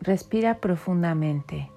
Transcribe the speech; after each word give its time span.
Respira 0.00 0.60
profundamente. 0.60 1.70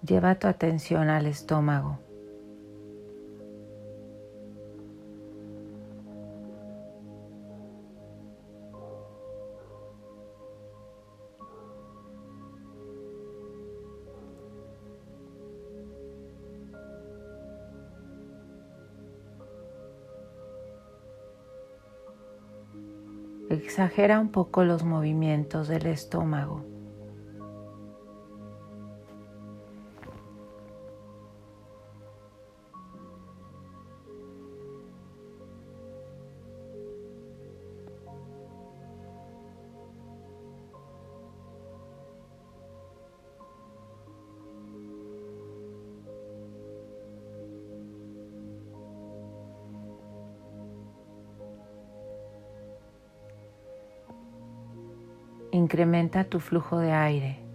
Lleva 0.00 0.38
tu 0.38 0.46
atención 0.46 1.10
al 1.10 1.26
estómago. 1.26 2.05
Exagera 23.56 24.20
un 24.20 24.32
poco 24.32 24.64
los 24.64 24.84
movimientos 24.84 25.66
del 25.66 25.86
estómago. 25.86 26.75
Incrementa 55.76 56.24
tu 56.24 56.40
flujo 56.40 56.78
de 56.78 56.90
aire. 56.90 57.45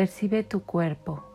Percibe 0.00 0.42
tu 0.44 0.64
cuerpo. 0.64 1.29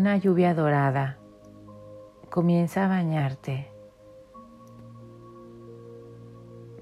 Una 0.00 0.16
lluvia 0.16 0.54
dorada 0.54 1.18
comienza 2.30 2.86
a 2.86 2.88
bañarte, 2.88 3.70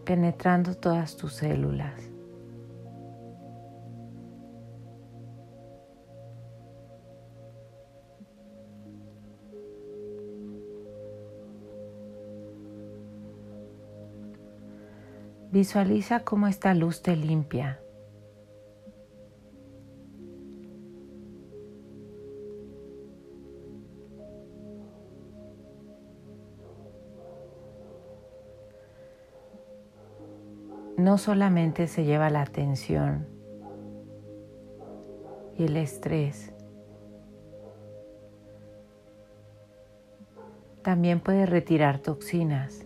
penetrando 0.05 0.77
todas 0.77 1.17
tus 1.17 1.33
células. 1.33 2.01
Visualiza 15.51 16.21
cómo 16.21 16.47
esta 16.47 16.73
luz 16.73 17.03
te 17.03 17.17
limpia 17.17 17.81
no 31.09 31.17
solamente 31.17 31.89
se 31.89 32.05
lleva 32.05 32.29
la 32.29 32.45
tensión 32.45 33.27
y 35.57 35.65
el 35.65 35.79
estrés, 35.79 36.53
también 40.83 41.21
puede 41.21 41.47
retirar 41.47 42.01
toxinas. 42.01 42.85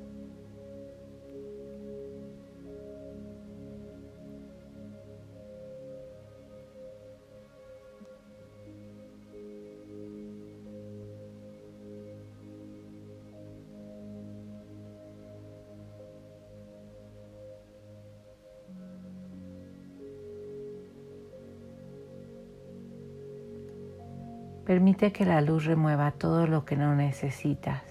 Permite 24.73 25.13
que 25.13 25.27
la 25.27 25.43
luz 25.43 25.67
remueva 25.67 26.13
todo 26.13 26.47
lo 26.47 26.65
que 26.65 26.77
no 26.77 26.97
necesitas. 26.97 27.83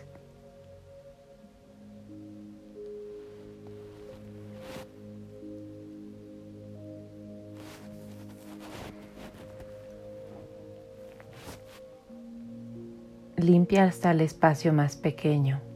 Limpia 13.37 13.83
hasta 13.83 14.09
el 14.09 14.21
espacio 14.21 14.73
más 14.73 14.95
pequeño. 14.95 15.70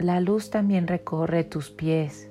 La 0.00 0.18
luz 0.18 0.48
también 0.48 0.86
recorre 0.86 1.44
tus 1.44 1.70
pies. 1.70 2.30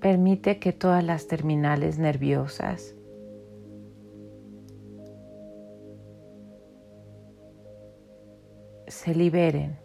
Permite 0.00 0.58
que 0.58 0.72
todas 0.72 1.04
las 1.04 1.26
terminales 1.26 1.98
nerviosas 1.98 2.94
se 8.86 9.14
liberen. 9.14 9.83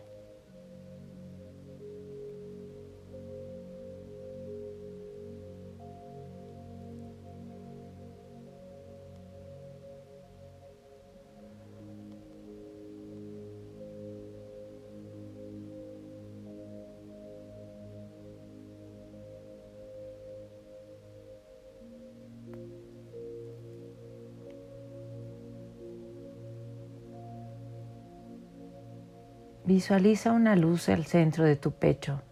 Visualiza 29.70 30.32
una 30.32 30.56
luz 30.56 30.90
al 30.90 31.06
centro 31.06 31.44
de 31.44 31.56
tu 31.56 31.70
pecho. 31.70 32.24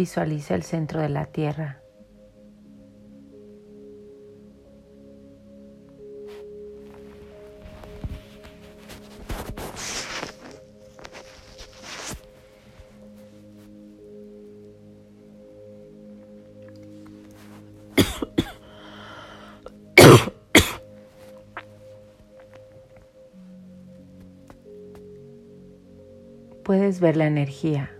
Visualiza 0.00 0.54
el 0.54 0.62
centro 0.62 1.02
de 1.02 1.10
la 1.10 1.26
Tierra. 1.26 1.82
Puedes 26.64 27.00
ver 27.00 27.18
la 27.18 27.26
energía 27.26 27.99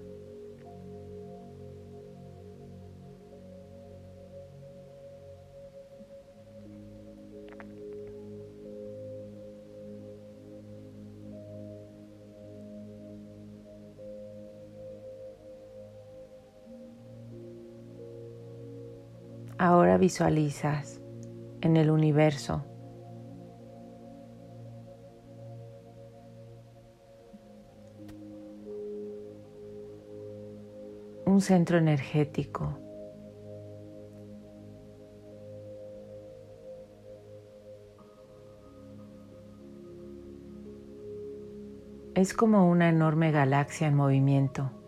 visualizas 20.00 20.98
en 21.60 21.76
el 21.76 21.90
universo 21.90 22.64
un 31.26 31.40
centro 31.42 31.76
energético. 31.76 32.78
Es 42.14 42.34
como 42.34 42.68
una 42.68 42.88
enorme 42.88 43.30
galaxia 43.30 43.86
en 43.86 43.94
movimiento. 43.94 44.79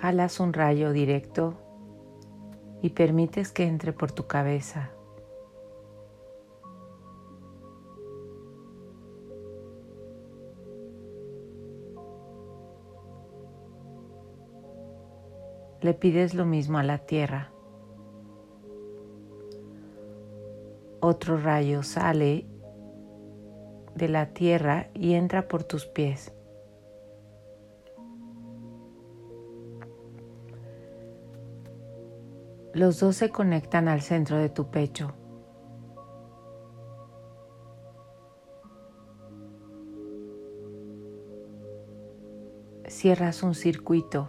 Jalas 0.00 0.38
un 0.38 0.52
rayo 0.52 0.92
directo 0.92 1.54
y 2.82 2.90
permites 2.90 3.50
que 3.50 3.64
entre 3.64 3.92
por 3.92 4.12
tu 4.12 4.26
cabeza. 4.26 4.92
Le 15.80 15.94
pides 15.94 16.34
lo 16.34 16.44
mismo 16.44 16.78
a 16.78 16.82
la 16.82 16.98
tierra. 16.98 17.50
Otro 21.00 21.38
rayo 21.38 21.82
sale 21.82 22.46
de 23.94 24.08
la 24.08 24.32
tierra 24.32 24.90
y 24.94 25.14
entra 25.14 25.48
por 25.48 25.64
tus 25.64 25.86
pies. 25.86 26.32
Los 32.78 33.00
dos 33.00 33.16
se 33.16 33.30
conectan 33.30 33.88
al 33.88 34.02
centro 34.02 34.36
de 34.36 34.50
tu 34.50 34.70
pecho. 34.70 35.12
Cierras 42.86 43.42
un 43.42 43.56
circuito. 43.56 44.28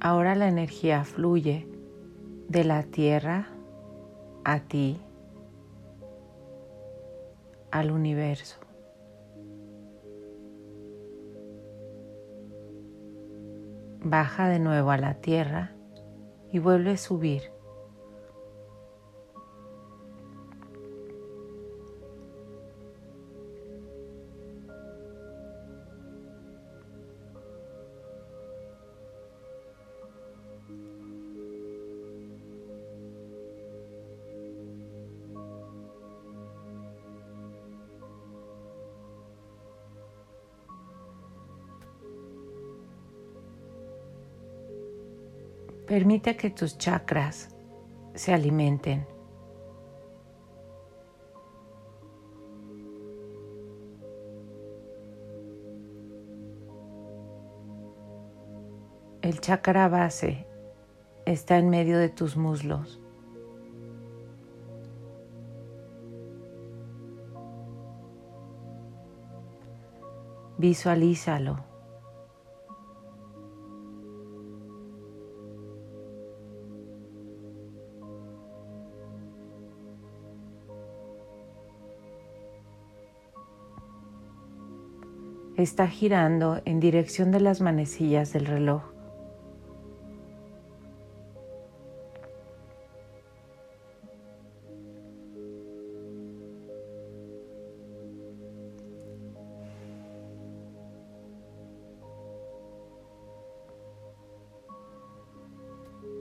Ahora 0.00 0.36
la 0.36 0.46
energía 0.46 1.02
fluye 1.02 1.66
de 2.46 2.62
la 2.62 2.84
tierra 2.84 3.48
a 4.44 4.60
ti, 4.60 5.00
al 7.72 7.90
universo. 7.90 8.69
Baja 14.10 14.48
de 14.48 14.58
nuevo 14.58 14.90
a 14.90 14.98
la 14.98 15.14
tierra 15.14 15.72
y 16.52 16.58
vuelve 16.58 16.92
a 16.92 16.96
subir. 16.96 17.52
Permite 46.00 46.34
que 46.34 46.48
tus 46.48 46.78
chakras 46.78 47.54
se 48.14 48.32
alimenten. 48.32 49.06
El 59.20 59.42
chakra 59.42 59.90
base 59.90 60.46
está 61.26 61.58
en 61.58 61.68
medio 61.68 61.98
de 61.98 62.08
tus 62.08 62.34
muslos. 62.34 62.98
Visualízalo. 70.56 71.69
Está 85.62 85.86
girando 85.88 86.60
en 86.64 86.80
dirección 86.80 87.30
de 87.30 87.40
las 87.40 87.60
manecillas 87.60 88.32
del 88.32 88.46
reloj. 88.46 88.82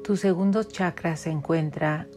Tu 0.03 0.17
segundo 0.17 0.63
chakra 0.63 1.15
se 1.15 1.29
encuentra 1.29 2.07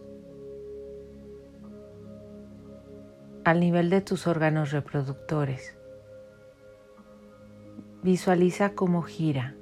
al 3.45 3.61
nivel 3.61 3.91
de 3.91 4.01
tus 4.01 4.27
órganos 4.27 4.71
reproductores. 4.71 5.82
Visualiza 8.03 8.71
cómo 8.75 9.03
gira. 9.03 9.55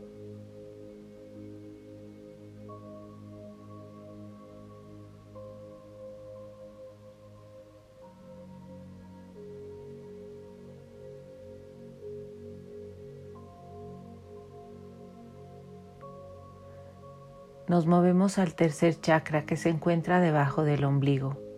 Nos 17.69 17.87
movemos 17.87 18.39
al 18.39 18.55
tercer 18.55 18.99
chakra 19.01 19.45
que 19.45 19.57
se 19.57 19.69
encuentra 19.69 20.19
debajo 20.19 20.65
del 20.65 20.85
ombligo. 20.85 21.50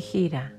Gira. 0.00 0.56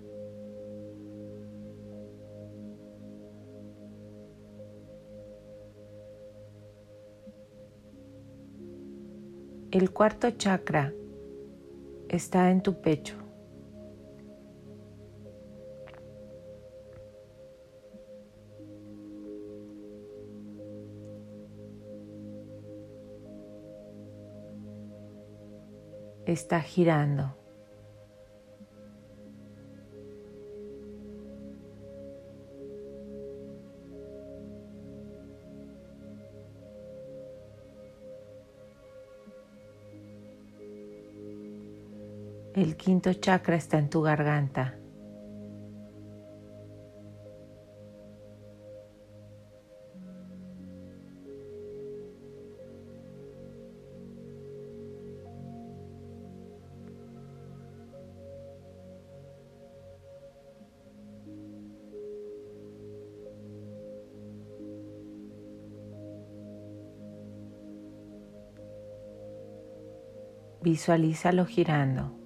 El 9.70 9.92
cuarto 9.92 10.32
chakra 10.32 10.94
está 12.08 12.50
en 12.52 12.64
tu 12.64 12.82
pecho. 12.82 13.16
Está 26.26 26.62
girando. 26.62 27.47
El 42.68 42.76
quinto 42.76 43.14
chakra 43.14 43.56
está 43.56 43.78
en 43.78 43.90
tu 43.90 44.02
garganta. 44.02 44.76
Visualízalo 70.62 71.46
girando. 71.46 72.17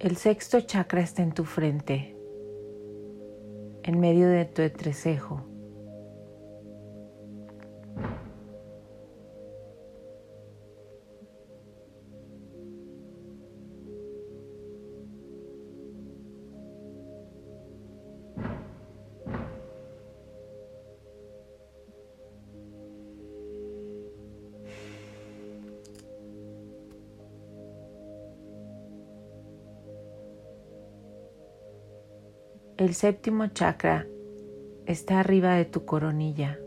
El 0.00 0.16
sexto 0.16 0.60
chakra 0.60 1.00
está 1.00 1.24
en 1.24 1.32
tu 1.32 1.42
frente, 1.44 2.14
en 3.82 3.98
medio 3.98 4.28
de 4.28 4.44
tu 4.44 4.62
entrecejo. 4.62 5.44
El 32.78 32.94
séptimo 32.94 33.48
chakra 33.48 34.06
está 34.86 35.18
arriba 35.18 35.54
de 35.54 35.64
tu 35.64 35.84
coronilla. 35.84 36.60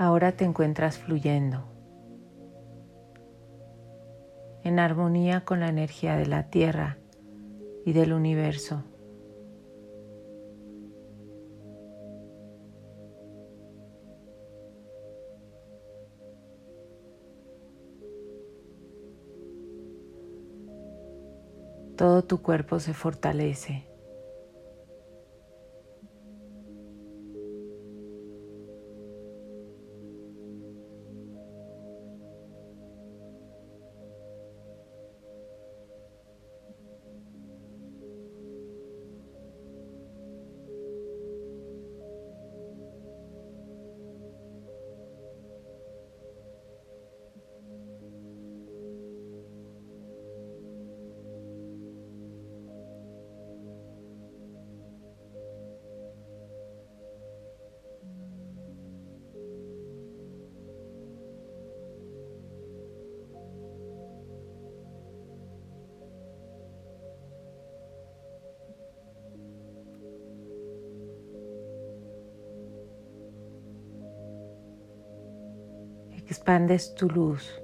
Ahora 0.00 0.30
te 0.30 0.44
encuentras 0.44 0.96
fluyendo 0.96 1.64
en 4.62 4.78
armonía 4.78 5.44
con 5.44 5.58
la 5.58 5.68
energía 5.68 6.16
de 6.16 6.26
la 6.26 6.50
Tierra 6.50 6.98
y 7.84 7.92
del 7.92 8.12
universo. 8.12 8.84
Todo 21.96 22.22
tu 22.22 22.40
cuerpo 22.40 22.78
se 22.78 22.94
fortalece. 22.94 23.97
Expandes 76.28 76.94
tu 76.94 77.08
luz. 77.08 77.62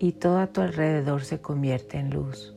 Y 0.00 0.12
todo 0.14 0.38
a 0.38 0.48
tu 0.48 0.60
alrededor 0.60 1.22
se 1.22 1.40
convierte 1.40 1.98
en 1.98 2.10
luz. 2.10 2.54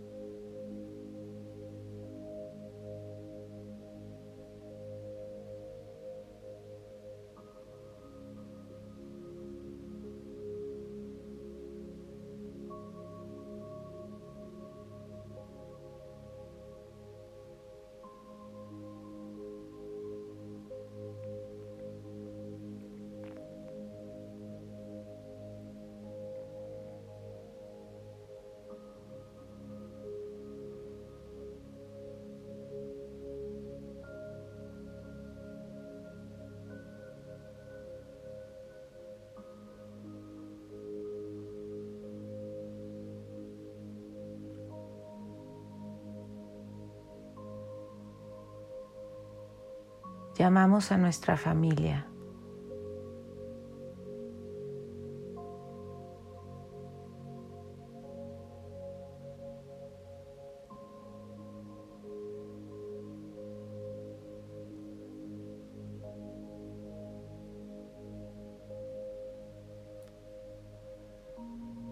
Llamamos 50.47 50.93
a 50.93 50.97
nuestra 50.97 51.35
familia. 51.35 52.07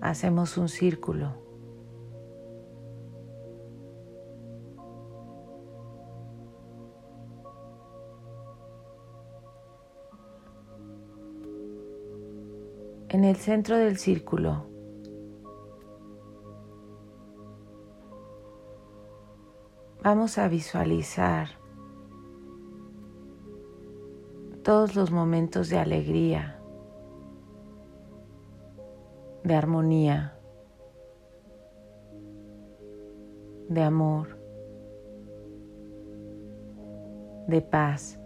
Hacemos 0.02 0.58
un 0.58 0.70
círculo. 0.70 1.45
En 13.26 13.30
el 13.32 13.38
centro 13.38 13.76
del 13.76 13.98
círculo. 13.98 14.68
Vamos 20.04 20.38
a 20.38 20.48
visualizar 20.48 21.48
todos 24.64 24.96
los 24.96 25.10
momentos 25.10 25.70
de 25.70 25.80
alegría, 25.80 26.60
de 29.44 29.56
armonía, 29.56 30.38
de 33.70 33.82
amor, 33.82 34.38
de 37.48 37.62
paz. 37.64 38.20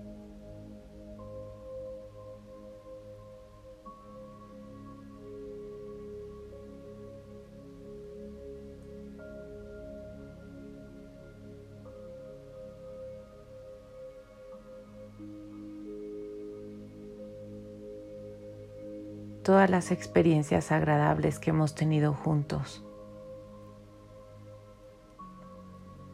Todas 19.43 19.69
las 19.69 19.91
experiencias 19.91 20.71
agradables 20.71 21.39
que 21.39 21.51
hemos 21.51 21.75
tenido 21.75 22.13
juntos, 22.13 22.83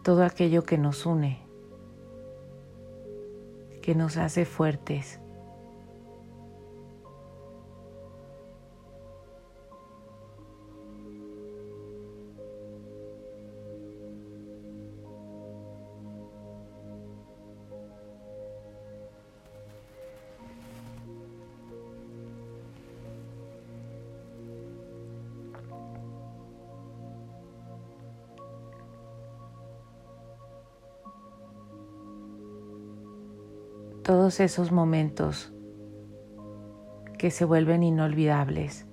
todo 0.03 0.23
aquello 0.23 0.63
que 0.63 0.77
nos 0.77 1.05
une, 1.05 1.39
que 3.81 3.95
nos 3.95 4.17
hace 4.17 4.45
fuertes. 4.45 5.19
Todos 34.25 34.39
esos 34.39 34.71
momentos 34.71 35.53
que 37.19 37.29
se 37.29 37.45
vuelven 37.45 37.83
inolvidables. 37.83 38.88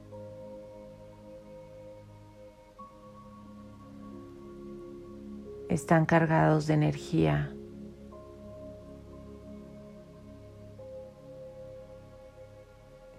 Están 5.71 6.05
cargados 6.05 6.67
de 6.67 6.75
energía. 6.75 7.51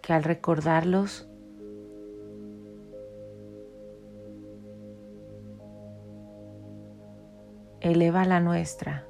que 0.03 0.13
al 0.13 0.23
recordarlos 0.23 1.27
eleva 7.81 8.25
la 8.25 8.39
nuestra. 8.39 9.07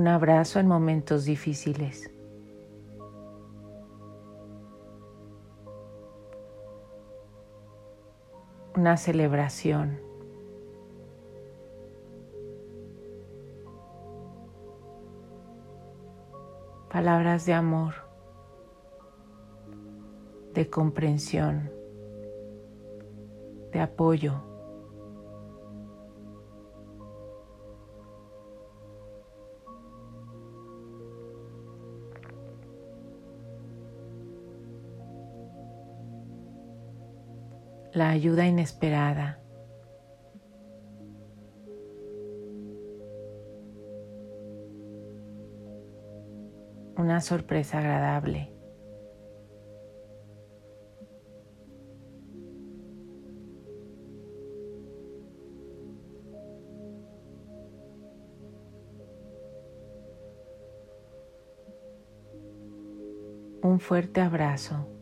Un 0.00 0.08
abrazo 0.08 0.58
en 0.58 0.66
momentos 0.66 1.26
difíciles. 1.26 2.10
Una 8.74 8.96
celebración. 8.96 10.00
Palabras 16.90 17.44
de 17.44 17.52
amor, 17.52 17.92
de 20.54 20.70
comprensión, 20.70 21.70
de 23.70 23.80
apoyo. 23.80 24.49
La 37.92 38.10
ayuda 38.10 38.46
inesperada. 38.46 39.38
Una 46.96 47.20
sorpresa 47.20 47.78
agradable. 47.78 48.52
Un 63.62 63.78
fuerte 63.78 64.20
abrazo. 64.20 64.99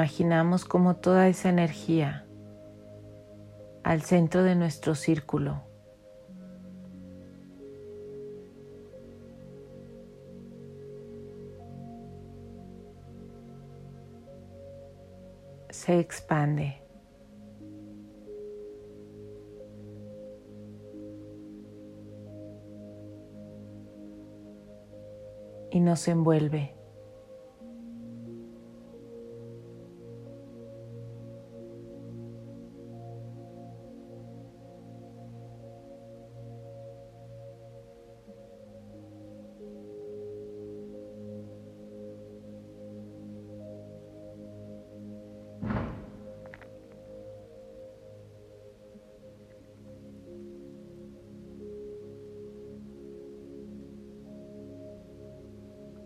Imaginamos 0.00 0.64
como 0.64 0.96
toda 0.96 1.28
esa 1.28 1.50
energía 1.50 2.24
al 3.82 4.00
centro 4.00 4.42
de 4.42 4.54
nuestro 4.54 4.94
círculo 4.94 5.60
se 15.68 16.00
expande. 16.00 16.82
y 25.72 25.78
nos 25.78 26.08
envuelve. 26.08 26.79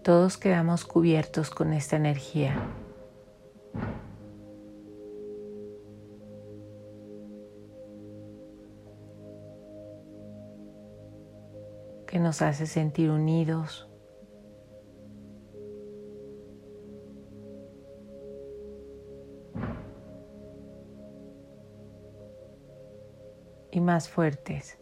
Todos 0.04 0.36
quedamos 0.36 0.84
cubiertos 0.84 1.48
con 1.48 1.72
esta 1.72 1.96
energía. 1.96 2.54
que 12.06 12.20
nos 12.20 12.42
hace 12.42 12.66
sentir 12.66 13.10
unidos. 13.10 13.88
y 23.72 23.80
más 23.80 24.08
fuertes. 24.08 24.78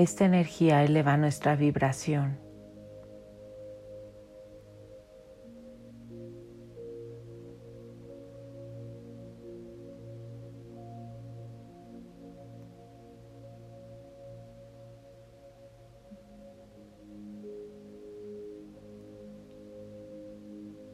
Esta 0.00 0.24
energía 0.24 0.82
eleva 0.82 1.18
nuestra 1.18 1.56
vibración. 1.56 2.38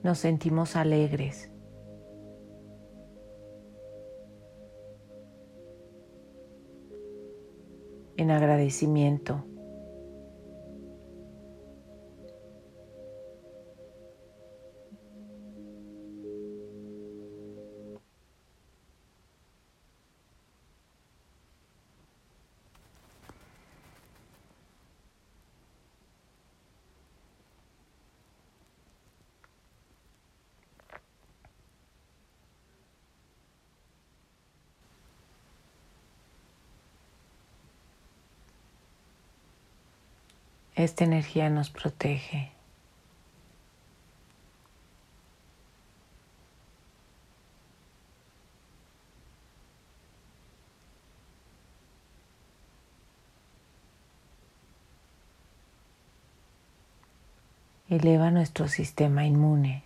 Nos 0.02 0.18
sentimos 0.18 0.74
alegres. 0.74 1.55
En 8.16 8.30
agradecimiento. 8.30 9.44
Esta 40.76 41.04
energía 41.04 41.48
nos 41.48 41.70
protege. 41.70 42.52
Eleva 57.88 58.30
nuestro 58.30 58.68
sistema 58.68 59.24
inmune. 59.24 59.85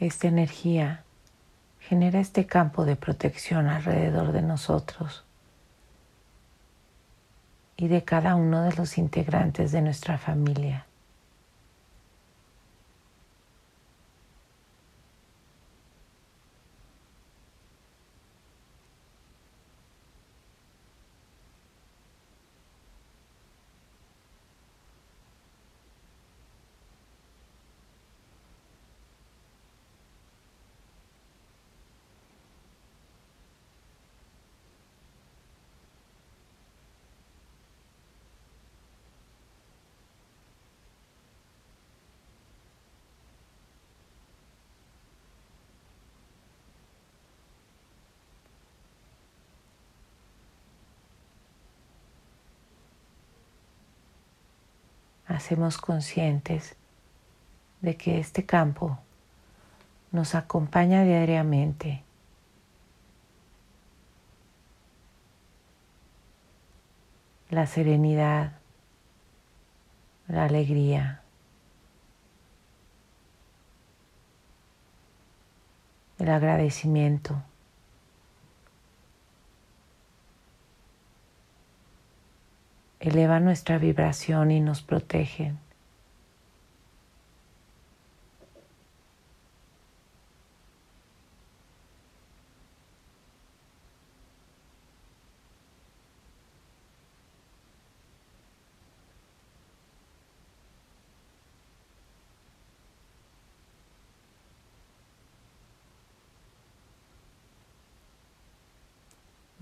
Esta 0.00 0.28
energía 0.28 1.04
genera 1.80 2.20
este 2.20 2.46
campo 2.46 2.84
de 2.84 2.96
protección 2.96 3.66
alrededor 3.66 4.32
de 4.32 4.42
nosotros 4.42 5.24
y 7.76 7.88
de 7.88 8.04
cada 8.04 8.34
uno 8.34 8.62
de 8.62 8.74
los 8.74 8.98
integrantes 8.98 9.72
de 9.72 9.82
nuestra 9.82 10.18
familia. 10.18 10.87
Hacemos 55.48 55.78
conscientes 55.78 56.76
de 57.80 57.96
que 57.96 58.18
este 58.18 58.44
campo 58.44 58.98
nos 60.12 60.34
acompaña 60.34 61.04
diariamente. 61.04 62.04
La 67.48 67.66
serenidad, 67.66 68.58
la 70.26 70.44
alegría, 70.44 71.22
el 76.18 76.28
agradecimiento. 76.28 77.42
Eleva 83.00 83.40
nuestra 83.40 83.78
vibración 83.78 84.50
y 84.50 84.60
nos 84.60 84.82
protegen. 84.82 85.58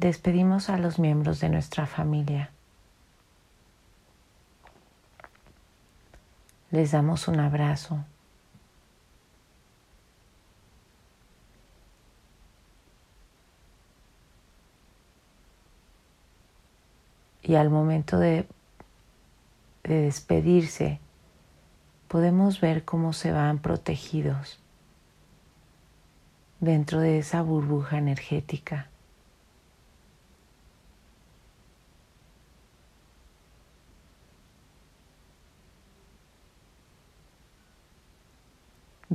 despedimos 0.06 0.70
a 0.70 0.78
los 0.78 1.00
miembros 1.00 1.40
de 1.40 1.48
nuestra 1.48 1.84
familia. 1.86 2.55
Les 6.76 6.90
damos 6.90 7.26
un 7.26 7.40
abrazo. 7.40 8.04
Y 17.42 17.54
al 17.54 17.70
momento 17.70 18.18
de, 18.18 18.46
de 19.84 20.02
despedirse, 20.02 21.00
podemos 22.08 22.60
ver 22.60 22.84
cómo 22.84 23.14
se 23.14 23.32
van 23.32 23.58
protegidos 23.58 24.60
dentro 26.60 27.00
de 27.00 27.20
esa 27.20 27.40
burbuja 27.40 27.96
energética. 27.96 28.90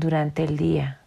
Durante 0.01 0.43
el 0.43 0.57
día. 0.57 0.99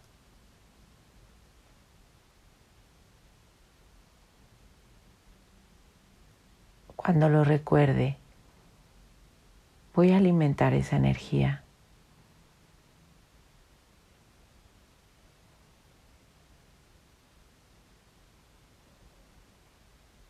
Cuando 6.95 7.29
lo 7.29 7.43
recuerde, 7.43 8.17
voy 9.93 10.11
a 10.11 10.17
alimentar 10.17 10.73
esa 10.73 10.95
energía. 10.95 11.61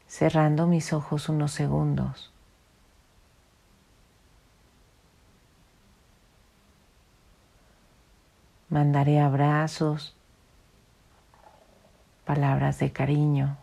Cerrando 0.07 0.65
mis 0.65 0.91
ojos 0.91 1.29
unos 1.29 1.51
segundos. 1.51 2.34
Mandaré 8.75 9.21
abrazos, 9.21 10.13
palabras 12.25 12.77
de 12.79 12.91
cariño. 12.91 13.57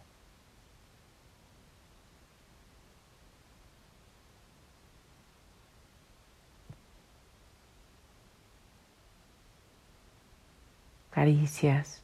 caricias. 11.10 12.01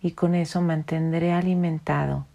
Y 0.00 0.12
con 0.12 0.34
eso 0.34 0.60
mantendré 0.60 1.32
alimentado 1.32 2.26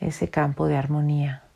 ese 0.00 0.30
campo 0.30 0.66
de 0.66 0.76
armonía. 0.76 1.49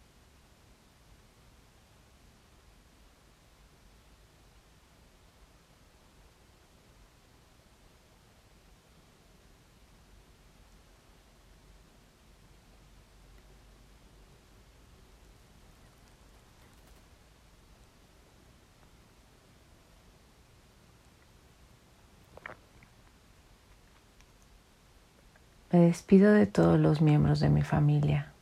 Me 25.74 25.80
despido 25.80 26.32
de 26.32 26.46
todos 26.46 26.78
los 26.78 27.00
miembros 27.00 27.40
de 27.40 27.48
mi 27.48 27.62
familia. 27.62 28.33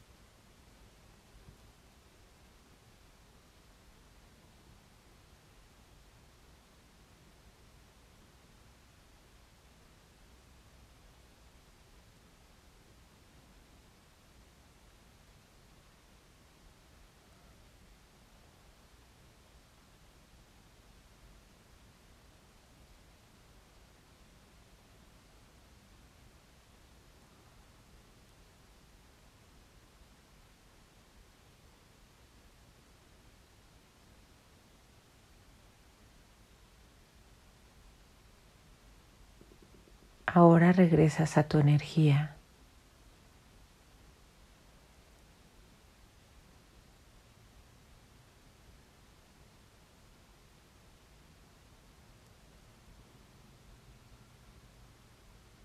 Ahora 40.34 40.72
regresas 40.72 41.36
a 41.36 41.42
tu 41.42 41.58
energía. 41.58 42.34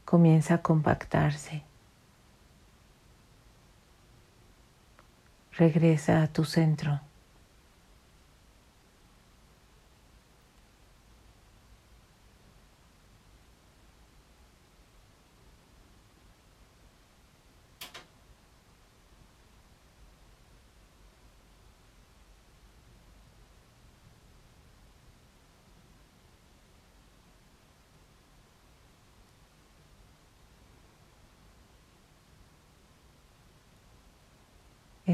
Comienza 0.03 0.55
a 0.55 0.61
compactarse. 0.61 1.63
Regresa 5.53 6.23
a 6.23 6.27
tu 6.27 6.43
centro. 6.43 7.06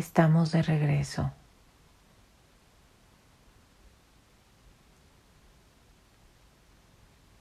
Estamos 0.03 0.51
de 0.51 0.61
regreso. 0.61 1.31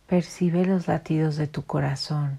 Percibe 0.06 0.64
los 0.64 0.86
latidos 0.86 1.34
de 1.36 1.48
tu 1.48 1.64
corazón. 1.64 2.38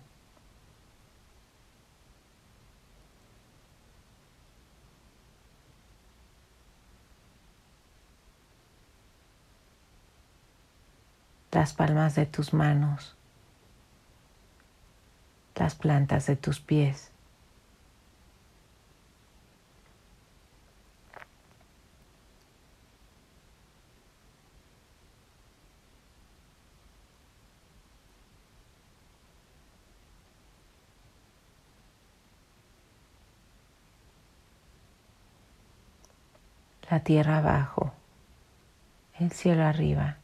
las 11.51 11.73
palmas 11.73 12.15
de 12.15 12.25
tus 12.25 12.51
manos, 12.51 13.15
las 15.55 15.75
plantas 15.75 16.25
de 16.25 16.35
tus 16.35 16.59
pies. 16.59 17.12
La 36.93 36.99
tierra 36.99 37.39
abajo, 37.39 37.91
el 39.19 39.31
cielo 39.31 39.63
arriba. 39.63 40.17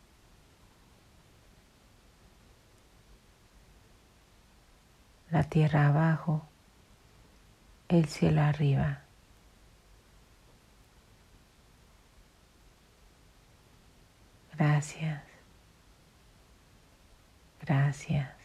La 5.32 5.46
tierra 5.46 5.88
abajo, 5.88 6.44
el 7.88 8.06
cielo 8.06 8.42
arriba. 8.42 9.02
Gracias. 14.56 15.24
Gracias. 17.62 18.39